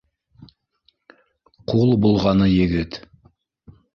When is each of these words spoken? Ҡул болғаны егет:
Ҡул 1.73 1.93
болғаны 2.05 2.49
егет: 2.55 3.01